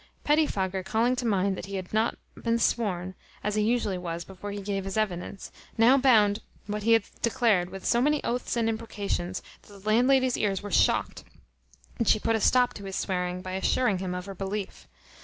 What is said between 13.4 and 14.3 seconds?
by assuring him of